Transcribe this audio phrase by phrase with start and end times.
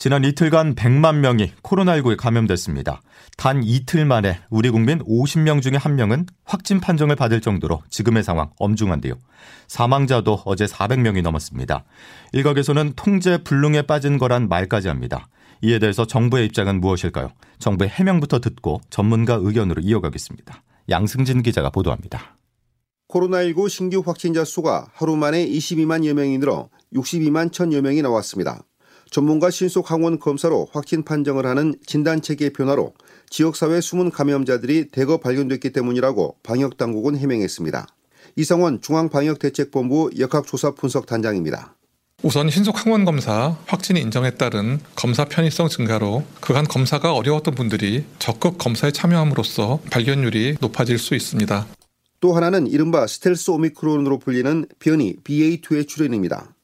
[0.00, 3.02] 지난 이틀간 100만 명이 코로나19에 감염됐습니다.
[3.36, 9.12] 단 이틀 만에 우리 국민 50명 중에 1명은 확진 판정을 받을 정도로 지금의 상황 엄중한데요.
[9.68, 11.84] 사망자도 어제 400명이 넘었습니다.
[12.32, 15.28] 일각에서는 통제 불능에 빠진 거란 말까지 합니다.
[15.60, 17.32] 이에 대해서 정부의 입장은 무엇일까요?
[17.58, 20.62] 정부의 해명부터 듣고 전문가 의견으로 이어가겠습니다.
[20.88, 22.38] 양승진 기자가 보도합니다.
[23.10, 28.64] 코로나19 신규 확진자 수가 하루 만에 22만여 명이 늘어 62만 1천여 명이 나왔습니다.
[29.10, 32.94] 전문가 신속 항원 검사로 확진 판정을 하는 진단 체계 변화로
[33.28, 37.86] 지역사회 숨은 감염자들이 대거 발견됐기 때문이라고 방역당국은 해명했습니다.
[38.36, 41.74] 이성원 중앙방역대책본부 역학조사분석단장입니다.
[42.22, 48.58] 우선 신속 항원 검사 확진이 인정에 따른 검사 편의성 증가로 그간 검사가 어려웠던 분들이 적극
[48.58, 51.66] 검사에 참여함으로써 발견율이 높아질 수 있습니다.
[52.20, 56.54] 또 하나는 이른바 스텔스 오미크론으로 불리는 변이 BA2의 출현입니다.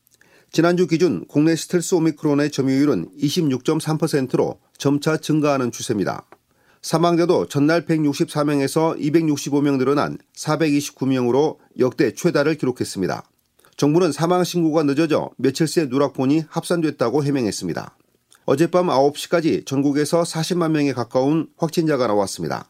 [0.56, 6.24] 지난주 기준 국내 스텔스 오미크론의 점유율은 26.3%로 점차 증가하는 추세입니다.
[6.80, 13.22] 사망자도 전날 164명에서 265명 늘어난 429명으로 역대 최다를 기록했습니다.
[13.76, 17.94] 정부는 사망 신고가 늦어져 며칠 새 누락본이 합산됐다고 해명했습니다.
[18.46, 22.66] 어젯밤 9시까지 전국에서 40만 명에 가까운 확진자가 나왔습니다.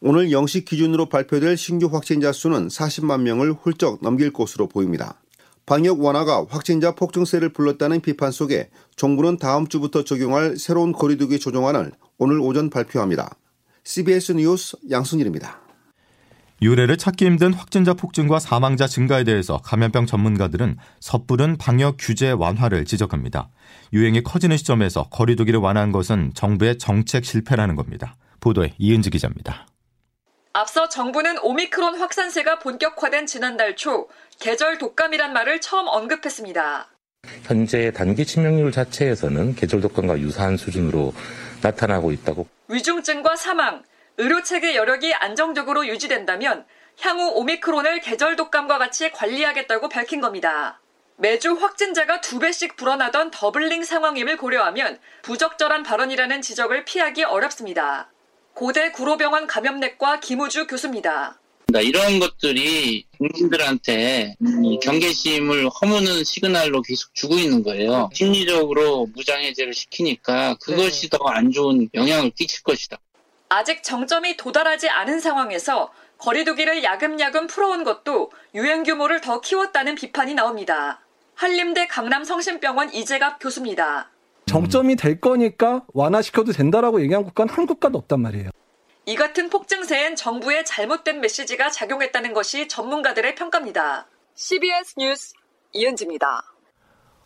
[0.00, 5.20] 오늘 0시 기준으로 발표될 신규 확진자 수는 40만 명을 훌쩍 넘길 것으로 보입니다.
[5.68, 12.40] 방역 완화가 확진자 폭증세를 불렀다는 비판 속에 정부는 다음 주부터 적용할 새로운 거리두기 조정안을 오늘
[12.40, 13.36] 오전 발표합니다.
[13.84, 15.60] CBS 뉴스 양순일입니다.
[16.62, 23.50] 유례를 찾기 힘든 확진자 폭증과 사망자 증가에 대해서 감염병 전문가들은 섣부른 방역 규제 완화를 지적합니다.
[23.92, 28.16] 유행이 커지는 시점에서 거리두기를 완화한 것은 정부의 정책 실패라는 겁니다.
[28.40, 29.66] 보도에 이은지 기자입니다.
[30.58, 34.08] 앞서 정부는 오미크론 확산세가 본격화된 지난달 초
[34.40, 36.88] 계절 독감이란 말을 처음 언급했습니다.
[37.44, 41.14] 현재 단기 치명률 자체에서는 계절 독감과 유사한 수준으로
[41.62, 42.48] 나타나고 있다고.
[42.66, 43.84] 위중증과 사망,
[44.16, 46.66] 의료 체계 여력이 안정적으로 유지된다면
[46.98, 50.80] 향후 오미크론을 계절 독감과 같이 관리하겠다고 밝힌 겁니다.
[51.18, 58.08] 매주 확진자가 두 배씩 불어나던 doubling 상황임을 고려하면 부적절한 발언이라는 지적을 피하기 어렵습니다.
[58.58, 61.38] 고대 구로병원 감염내과 김우주 교수입니다.
[61.80, 64.34] 이런 것들이 국민들한테
[64.82, 68.10] 경계심을 허무는 시그널로 계속 주고 있는 거예요.
[68.12, 71.16] 심리적으로 무장해제를 시키니까 그것이 네.
[71.16, 72.98] 더안 좋은 영향을 끼칠 것이다.
[73.48, 81.00] 아직 정점이 도달하지 않은 상황에서 거리두기를 야금야금 풀어온 것도 유행 규모를 더 키웠다는 비판이 나옵니다.
[81.36, 84.10] 한림대 강남성심병원 이재갑 교수입니다.
[84.48, 88.50] 정점이 될 거니까 완화시켜도 된다라고 얘기한 국가는 한 국가도 없단 말이에요.
[89.06, 94.06] 이 같은 폭증세엔 정부의 잘못된 메시지가 작용했다는 것이 전문가들의 평가입니다.
[94.34, 95.32] CBS 뉴스
[95.72, 96.42] 이은지입니다.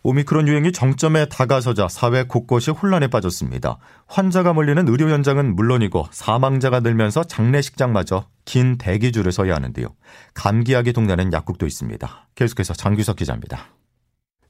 [0.05, 3.79] 오미크론 유행이 정점에 다가서자 사회 곳곳이 혼란에 빠졌습니다.
[4.09, 9.95] 환자가 몰리는 의료 현장은 물론이고 사망자가 늘면서 장례식장마저 긴 대기줄을 서야 하는데요.
[10.35, 12.29] 감기약이 동나는 약국도 있습니다.
[12.35, 13.69] 계속해서 장규석 기자입니다.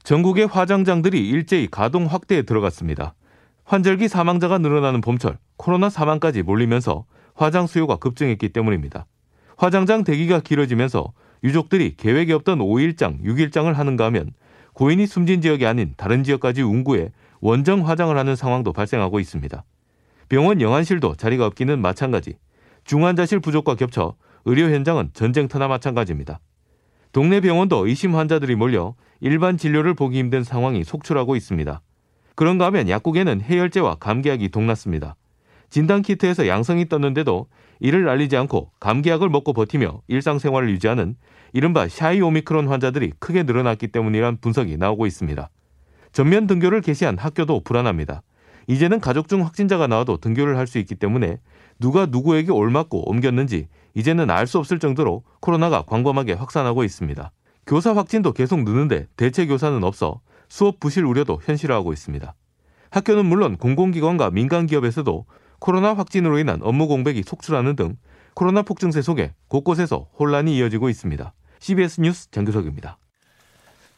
[0.03, 3.15] 전국의 화장장들이 일제히 가동 확대에 들어갔습니다.
[3.63, 7.05] 환절기 사망자가 늘어나는 봄철 코로나 사망까지 몰리면서
[7.35, 9.05] 화장 수요가 급증했기 때문입니다.
[9.55, 11.13] 화장장 대기가 길어지면서
[11.43, 14.31] 유족들이 계획이 없던 5일장, 6일장을 하는가 하면
[14.73, 19.63] 고인이 숨진 지역이 아닌 다른 지역까지 운구해 원정 화장을 하는 상황도 발생하고 있습니다.
[20.27, 22.37] 병원 영안실도 자리가 없기는 마찬가지.
[22.83, 26.39] 중환자실 부족과 겹쳐 의료 현장은 전쟁터나 마찬가지입니다.
[27.13, 28.95] 동네 병원도 의심 환자들이 몰려
[29.25, 31.79] 일반 진료를 보기 힘든 상황이 속출하고 있습니다.
[32.35, 35.15] 그런가 하면 약국에는 해열제와 감기약이 동났습니다.
[35.69, 37.47] 진단키트에서 양성이 떴는데도
[37.79, 41.15] 이를 알리지 않고 감기약을 먹고 버티며 일상생활을 유지하는
[41.53, 45.49] 이른바 샤이 오미크론 환자들이 크게 늘어났기 때문이란 분석이 나오고 있습니다.
[46.11, 48.23] 전면 등교를 개시한 학교도 불안합니다.
[48.67, 51.37] 이제는 가족 중 확진자가 나와도 등교를 할 수 있기 때문에
[51.79, 57.31] 누가 누구에게 올맞고 옮겼는지 이제는 알 수 없을 정도로 코로나가 광범하게 확산하고 있습니다.
[57.65, 62.33] 교사 확진도 계속 느는데 대체 교사는 없어 수업 부실 우려도 현실화하고 있습니다.
[62.91, 65.25] 학교는 물론 공공기관과 민간기업에서도
[65.59, 67.97] 코로나 확진으로 인한 업무 공백이 속출하는 등
[68.35, 71.33] 코로나 폭증세 속에 곳곳에서 혼란이 이어지고 있습니다.
[71.59, 72.97] CBS 뉴스 정규석입니다.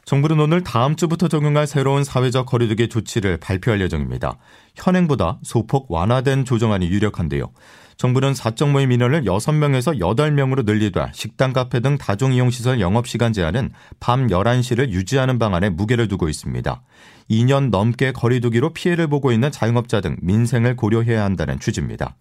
[0.04, 4.38] 정부는 오늘 다음 주부터 적용할 새로운 사회적 거리두기 조치를 발표할 예정입니다.
[4.76, 7.50] 현행보다 소폭 완화된 조정안이 유력한데요.
[7.96, 13.32] 정부는 사적 모임 인원을 6명에서 8명으로 늘리되 식당, 카페 등 다중 이용 시설 영업 시간
[13.32, 13.70] 제한은
[14.00, 16.82] 밤 11시를 유지하는 방안에 무게를 두고 있습니다.
[17.30, 22.16] 2년 넘게 거리두기로 피해를 보고 있는 자영업자 등 민생을 고려해야 한다는 취지입니다.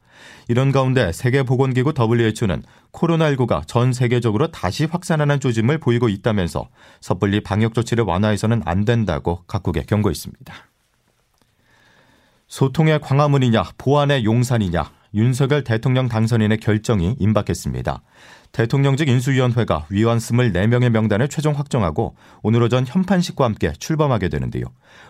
[0.48, 2.64] 이런 가운데 세계보건기구 WHO는
[2.94, 6.70] 코로나19가 전 세계적으로 다시 확산하는 조짐을 보이고 있다면서
[7.02, 10.54] 섣불리 방역 조치를 완화해서는 안 된다고 각국에 경고했습니다.
[12.48, 18.04] 소통의 광화문이냐 보안의 용산이냐 윤석열 대통령 당선인의 결정이 임박했습니다.
[18.52, 24.66] 대통령직 인수위원회가 위원 24명의 명단을 최종 확정하고 오늘 오전 현판식과 함께 출범하게 되는데요.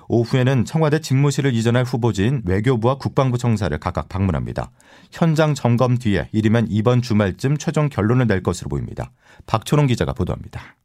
[0.08, 4.72] 오후에는 청와대 집무실을 이전할 후보지인 외교부와 국방부 청사를 각각 방문합니다.
[5.12, 9.12] 현장 점검 뒤에 이르면 이번 주말쯤 최종 결론을 낼 것으로 보입니다.
[9.48, 10.76] 박초롱 기자가 보도합니다.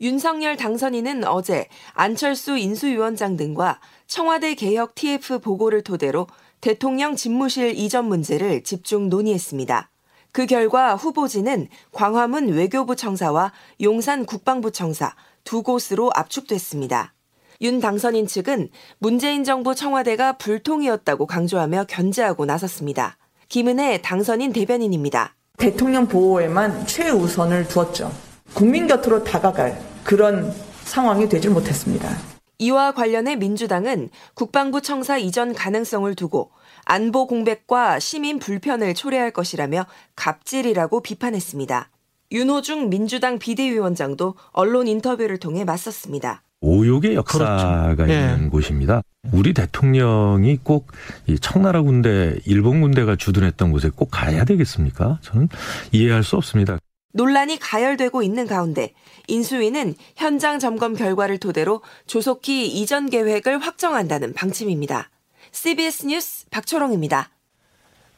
[0.00, 6.26] 윤석열 당선인은 어제 안철수 인수위원장 등과 청와대 개혁 TF 보고를 토대로
[6.60, 9.90] 대통령 집무실 이전 문제를 집중 논의했습니다.
[10.32, 15.14] 그 결과 후보지는 광화문 외교부 청사와 용산 국방부 청사
[15.44, 17.14] 두 곳으로 압축됐습니다.
[17.62, 18.68] 윤 당선인 측은
[18.98, 23.16] 문재인 정부 청와대가 불통이었다고 강조하며 견제하고 나섰습니다.
[23.48, 25.34] 김은혜 당선인 대변인입니다.
[25.56, 28.12] 대통령 보호에만 최우선을 두었죠.
[28.52, 30.52] 국민 곁으로 다가갈 그런
[30.84, 32.35] 상황이 되질 못했습니다.
[32.58, 36.50] 이와 관련해 민주당은 국방부 청사 이전 가능성을 두고
[36.84, 41.90] 안보 공백과 시민 불편을 초래할 것이라며 갑질이라고 비판했습니다.
[42.32, 46.42] 윤호중 민주당 비대위원장도 언론 인터뷰를 통해 맞섰습니다.
[46.60, 48.12] 오욕의 역사가 그렇죠.
[48.12, 48.48] 있는 네.
[48.48, 49.02] 곳입니다.
[49.32, 50.88] 우리 대통령이 꼭
[51.26, 55.18] 이 청나라 군대, 일본 군대가 주둔했던 곳에 꼭 가야 되겠습니까?
[55.22, 55.48] 저는
[55.92, 56.78] 이해할 수 없습니다.
[57.16, 58.92] 논란이 가열되고 있는 가운데
[59.26, 65.10] 인수위는 현장 점검 결과를 토대로 조속히 이전 계획을 확정한다는 방침입니다.
[65.50, 67.30] CBS 뉴스 박초롱입니다.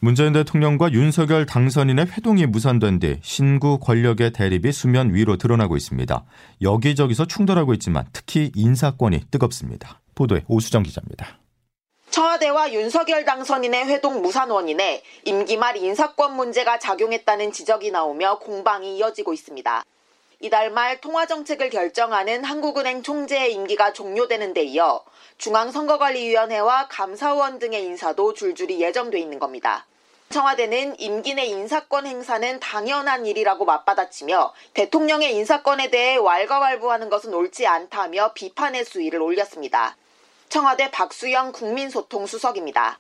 [0.01, 6.25] 문재인 대통령과 윤석열 당선인의 회동이 무산된 뒤 신구 권력의 대립이 수면 위로 드러나고 있습니다.
[6.63, 10.01] 여기저기서 충돌하고 있지만 특히 인사권이 뜨겁습니다.
[10.15, 11.39] 보도에 오수정 기자입니다.
[12.19, 19.33] 청와대와 윤석열 당선인의 회동 무산 원인에 임기 말 인사권 문제가 작용했다는 지적이 나오며 공방이 이어지고
[19.33, 19.85] 있습니다.
[20.41, 25.05] 이달 말 통화정책을 결정하는 한국은행 총재의 임기가 종료되는 데 이어
[25.37, 29.87] 중앙선거관리위원회와 감사원 등의 인사도 줄줄이 예정돼 있는 겁니다.
[30.31, 38.33] 청와대는 임기 내 인사권 행사는 당연한 일이라고 맞받아치며 대통령의 인사권에 대해 왈가왈부하는 것은 옳지 않다며
[38.33, 39.95] 비판의 수위를 올렸습니다.
[40.49, 42.99] 청와대 박수영 국민소통수석입니다.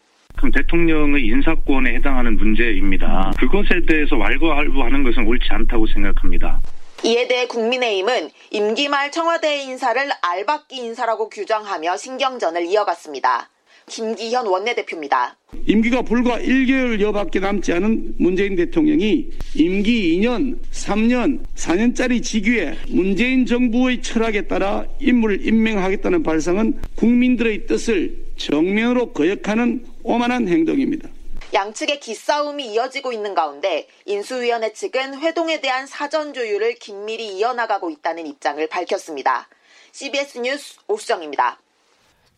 [0.55, 3.33] 대통령의 인사권에 해당하는 문제입니다.
[3.39, 6.61] 그것에 대해서 왈가왈부하는 것은 옳지 않다고 생각합니다.
[7.05, 13.49] 이에 대해 국민의힘은 임기 말 청와대 인사를 알박기 인사라고 규정하며 신경전을 이어갔습니다.
[13.89, 15.37] 김기현 원내대표입니다.
[15.67, 24.47] 임기가 불과 1개월여밖에 남지 않은 문재인 대통령이 임기 2년, 3년, 4년짜리 직위에 문재인 정부의 철학에
[24.47, 31.09] 따라 인물을 임명하겠다는 발상은 국민들의 뜻을 정면으로 거역하는 오만한 행동입니다.
[31.55, 38.65] 양측의 기싸움이 이어지고 있는 가운데 인수위원회 측은 회동에 대한 사전 조율을 긴밀히 이어나가고 있다는 입장을
[38.69, 39.49] 밝혔습니다.
[39.93, 41.59] CBS 뉴스 오수정입니다.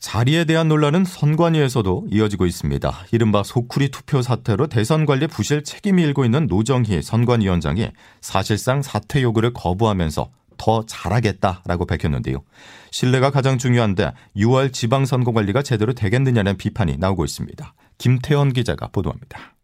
[0.00, 3.06] 자리에 대한 논란은 선관위에서도 이어지고 있습니다.
[3.12, 7.91] 이른바 소쿠리 투표 사태로 대선 관리 부실 책임이 일고 있는 노정희 선관위원장이
[8.23, 12.42] 사실상 사퇴 요구를 거부하면서 더 잘하겠다라고 밝혔는데요.
[12.90, 17.75] 신뢰가 가장 중요한데 6월 지방선거 관리가 제대로 되겠느냐는 비판이 나오고 있습니다.
[17.99, 19.54] 김태원 기자가 보도합니다.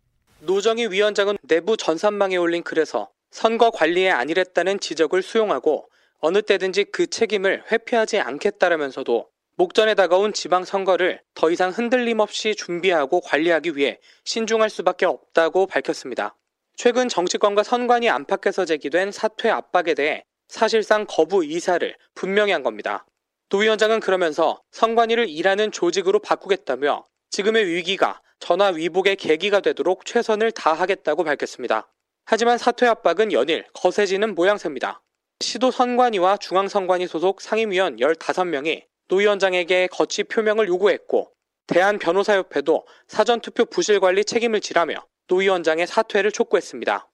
[0.40, 5.88] 노정희 위원장은 내부 전산망에 올린 글에서 선거 관리에 안일했다는 지적을 수용하고
[6.20, 9.26] 어느 때든지 그 책임을 회피하지 않겠다라면서도
[9.58, 16.36] 목전에 다가온 지방선거를 더 이상 흔들림 없이 준비하고 관리하기 위해 신중할 수밖에 없다고 밝혔습니다.
[16.76, 23.06] 최근 정치권과 선관위 안팎에서 제기된 사퇴 압박에 대해 사실상 거부 이사를 분명히 한 겁니다.
[23.48, 31.24] 도 위원장은 그러면서 선관위를 일하는 조직으로 바꾸겠다며 지금의 위기가 전화 위복의 계기가 되도록 최선을 다하겠다고
[31.24, 31.90] 밝혔습니다.
[32.26, 35.00] 하지만 사퇴 압박은 연일 거세지는 모양새입니다.
[35.40, 41.32] 시도 선관위와 중앙선관위 소속 상임위원 15명이 노 위원장에게 거취 표명을 요구했고
[41.66, 47.08] 대한변호사협회도 사전투표 부실관리 책임을 지라며 노 위원장의 사퇴를 촉구했습니다.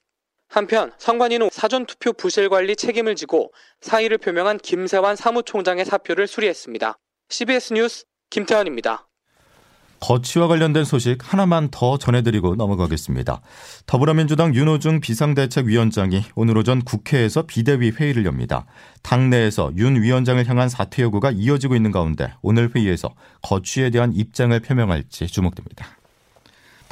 [0.48, 6.98] 한편 선관위는 사전투표 부실관리 책임을 지고 사의를 표명한 김세환 사무총장의 사표를 수리했습니다.
[7.30, 9.08] CBS 뉴스 김태환입니다.
[10.02, 13.40] 거취와 관련된 소식 하나만 더 전해드리고 넘어가겠습니다.
[13.86, 18.66] 더불어민주당 윤호중 비상대책위원장이 오늘 오전 국회에서 비대위 회의를 엽니다.
[19.02, 25.28] 당내에서 윤 위원장을 향한 사퇴 요구가 이어지고 있는 가운데 오늘 회의에서 거취에 대한 입장을 표명할지
[25.28, 25.86] 주목됩니다.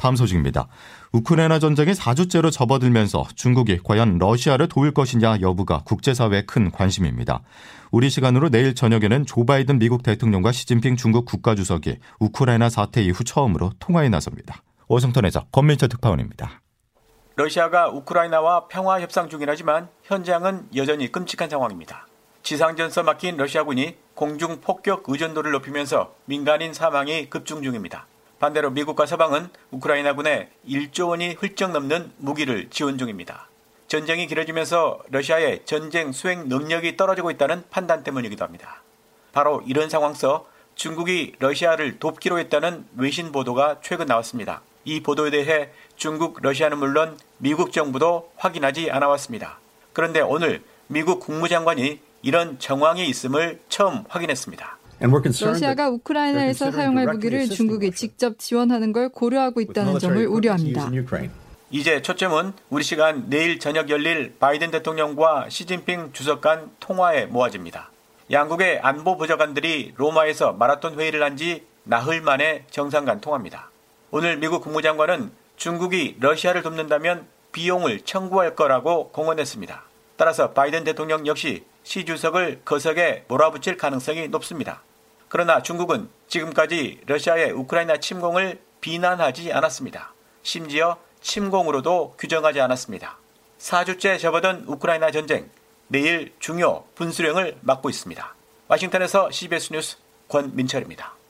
[0.01, 0.67] 다음 소식입니다.
[1.13, 7.43] 우크라이나 전쟁이 4주째로 접어들면서 중국이 과연 러시아를 도울 것이냐 여부가 국제사회의 큰 관심입니다.
[7.91, 13.73] 우리 시간으로 내일 저녁에는 조 바이든 미국 대통령과 시진핑 중국 국가주석이 우크라이나 사태 이후 처음으로
[13.77, 14.63] 통화에 나섭니다.
[14.87, 16.61] 워싱턴에서 권민철 특파원입니다.
[17.35, 22.07] 러시아가 우크라이나와 평화 협상 중이라지만 현장은 여전히 끔찍한 상황입니다.
[22.41, 28.07] 지상전선 막힌 러시아군이 공중 폭격 의존도를 높이면서 민간인 사망이 급증 중입니다.
[28.41, 33.47] 반대로 미국과 서방은 우크라이나군에 1조 원이 훌쩍 넘는 무기를 지원 중입니다.
[33.87, 38.81] 전쟁이 길어지면서 러시아의 전쟁 수행 능력이 떨어지고 있다는 판단 때문이기도 합니다.
[39.31, 44.63] 바로 이런 상황 서 중국이 러시아를 돕기로 했다는 외신 보도가 최근 나왔습니다.
[44.85, 49.59] 이 보도에 대해 중국, 러시아는 물론 미국 정부도 확인하지 않아왔습니다.
[49.93, 54.80] 그런데 오늘 미국 국무장관이 이런 정황이 있음을 처음 확인했습니다.
[55.01, 60.89] 러시아가 우크라이나에서 사용할 무기를 중국이 직접 지원하는 걸 고려하고 있다는 점을 우려합니다.
[61.71, 67.89] 이제 초점은 우리 시간 내일 저녁 열릴 바이든 대통령과 시진핑 주석 간 통화에 모아집니다.
[68.29, 73.71] 양국의 안보 보좌관들이 로마에서 마라톤 회의를 한 지 나흘 만에 정상 간 통화입니다.
[74.11, 79.83] 오늘 미국 국무장관은 중국이 러시아를 돕는다면 비용을 청구할 거라고 공언했습니다.
[80.17, 84.83] 따라서 바이든 대통령 역시 시 주석을 거석에 몰아붙일 가능성이 높습니다.
[85.31, 90.13] 그러나 중국은 지금까지 러시아의 우크라이나 침공을 비난하지 않았습니다.
[90.43, 93.17] 심지어 침공으로도 규정하지 않았습니다.
[93.57, 95.49] 4주째 접어든 우크라이나 전쟁,
[95.87, 98.35] 내일 중요 분수령을 맡고 있습니다.
[98.67, 99.97] 와싱턴에서 CBS 뉴스
[100.27, 101.20] 권민철입니다.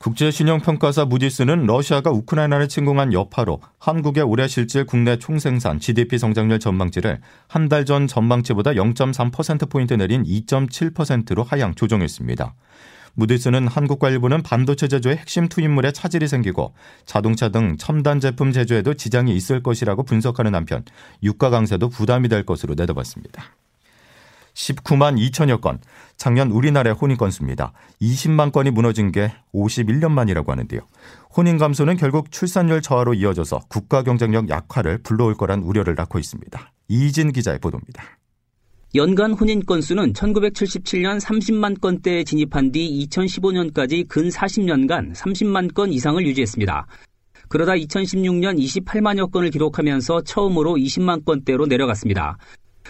[0.00, 7.68] 국제신용평가사 무디스는 러시아가 우크라이나를 침공한 여파로 한국의 올해 실질 국내 총생산 GDP 성장률 전망치를 한
[7.68, 12.54] 달 전 전망치보다 0.3%포인트 내린 2.7%로 하향 조정했습니다.
[13.14, 16.72] 무디스는 한국과 일본은 반도체 제조의 핵심 투입물에 차질이 생기고
[17.04, 20.82] 자동차 등 첨단 제품 제조에도 지장이 있을 것이라고 분석하는 한편
[21.22, 23.44] 유가 강세도 부담이 될 것으로 내다봤습니다.
[24.60, 25.78] 19만 2천여 건.
[26.16, 27.72] 작년 우리나라의 혼인 건수입니다.
[28.02, 30.80] 20만 건이 무너진 게 51년 만이라고 하는데요.
[31.36, 36.72] 혼인 감소는 결국 출산율 저하로 이어져서 국가 경쟁력 약화를 불러올 거란 우려를 낳고 있습니다.
[36.88, 38.04] 이진 기자의 보도입니다.
[38.96, 46.86] 연간 혼인 건수는 1977년 30만 건대에 진입한 뒤 2015년까지 근 40년간 30만 건 이상을 유지했습니다.
[47.48, 52.36] 그러다 2016년 28만여 건을 기록하면서 처음으로 20만 건대로 내려갔습니다.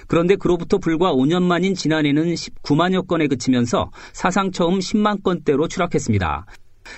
[0.07, 6.47] 그런데 그로부터 불과 5년 만인 지난해는 19만여 건에 그치면서 사상 처음 10만 건대로 추락했습니다.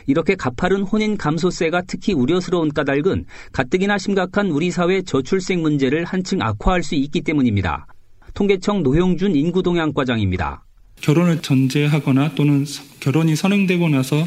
[0.07, 6.83] 이렇게 가파른 혼인 감소세가 특히 우려스러운 까닭은 가뜩이나 심각한 우리 사회 저출생 문제를 한층 악화할
[6.83, 7.87] 수 있기 때문입니다.
[8.35, 10.65] 통계청 노형준 인구동향과장입니다.
[11.03, 12.65] 결혼을 전제하거나 또는
[13.01, 14.25] 결혼이 선행되고 나서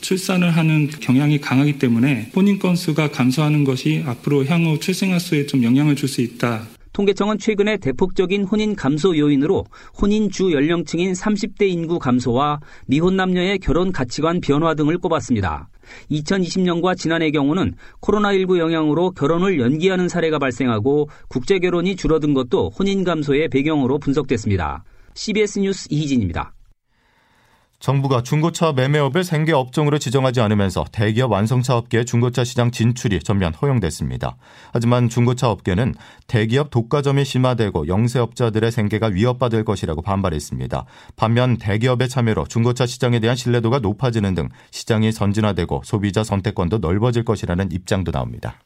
[0.00, 5.96] 출산을 하는 경향이 강하기 때문에 혼인 건수가 감소하는 것이 앞으로 향후 출생아 수에 좀 영향을
[5.96, 6.66] 줄 수 있다.
[6.96, 9.66] 통계청은 최근에 대폭적인 혼인 감소 요인으로
[10.00, 15.68] 혼인 주 연령층인 30대 인구 감소와 미혼 남녀의 결혼 가치관 변화 등을 꼽았습니다.
[16.10, 23.50] 2020년과 지난해 경우는 코로나19 영향으로 결혼을 연기하는 사례가 발생하고 국제 결혼이 줄어든 것도 혼인 감소의
[23.50, 24.82] 배경으로 분석됐습니다.
[25.12, 26.55] CBS 뉴스 이희진입니다.
[27.78, 34.36] 정부가 중고차 매매업을 생계 업종으로 지정하지 않으면서 대기업 완성차 업계의 중고차 시장 진출이 전면 허용됐습니다.
[34.72, 35.94] 하지만 중고차 업계는
[36.26, 40.84] 대기업 독과점이 심화되고 영세업자들의 생계가 위협받을 것이라고 반발했습니다.
[41.16, 47.70] 반면 대기업의 참여로 중고차 시장에 대한 신뢰도가 높아지는 등 시장이 선진화되고 소비자 선택권도 넓어질 것이라는
[47.72, 48.58] 입장도 나옵니다.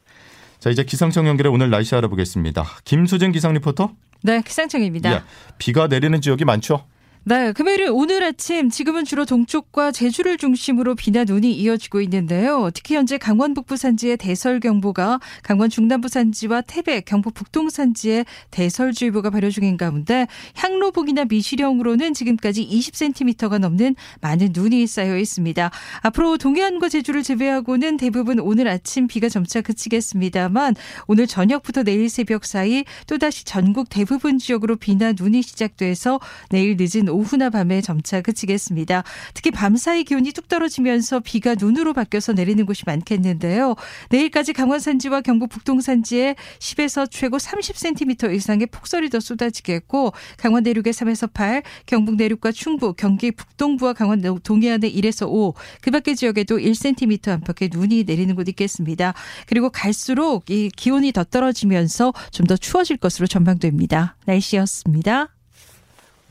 [0.59, 2.63] 자, 이제 기상청 연결해 오늘 날씨 알아보겠습니다.
[2.85, 3.91] 김수진 기상 리포터.
[4.23, 5.11] 네, 기상청입니다.
[5.11, 5.21] 예,
[5.57, 6.85] 비가 내리는 지역이 많죠?
[7.23, 12.71] 네, 금요일 오늘 아침 지금은 주로 동쪽과 제주를 중심으로 비나 눈이 이어지고 있는데요.
[12.73, 19.29] 특히 현재 강원 북부 산지에 대설 경보가 강원 중남부 산지와 태백, 경북 북동 산지에 대설주의보가
[19.29, 20.25] 발효 중인 가운데
[20.55, 25.69] 향로북이나 미시령으로는 지금까지 20cm가 넘는 많은 눈이 쌓여 있습니다.
[26.01, 30.73] 앞으로 동해안과 제주를 제외하고는 대부분 오늘 아침 비가 점차 그치겠습니다만
[31.05, 37.49] 오늘 저녁부터 내일 새벽 사이 또다시 전국 대부분 지역으로 비나 눈이 시작돼서 내일 늦은 오후나
[37.49, 39.03] 밤에 점차 그치겠습니다.
[39.33, 43.75] 특히 밤사이 기온이 뚝 떨어지면서 비가 눈으로 바뀌어서 내리는 곳이 많겠는데요.
[44.09, 50.91] 내일까지 강원 산지와 경북 북동 산지에 10에서 최고 30cm 이상의 폭설이 더 쏟아지겠고 강원 내륙에
[50.91, 57.29] 3에서 8, 경북 내륙과 충북, 경기 북동부와 강원 동해안에 1에서 5, 그 밖의 지역에도 1cm
[57.29, 59.15] 안팎의 눈이 내리는 곳 있겠습니다.
[59.47, 64.17] 그리고 갈수록 이 기온이 더 떨어지면서 좀 더 추워질 것으로 전망됩니다.
[64.25, 65.40] 날씨였습니다.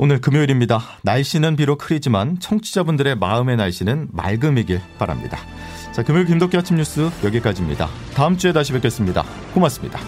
[0.02, 0.80] 오늘 금요일입니다.
[1.02, 5.36] 날씨는 비록 흐리지만 청취자분들의 마음의 날씨는 맑음이길 바랍니다.
[5.84, 7.86] 자, 자, 금요일 김덕기 아침 뉴스 여기까지입니다.
[8.14, 9.22] 다음 주에 다시 뵙겠습니다.
[9.52, 10.00] 고맙습니다.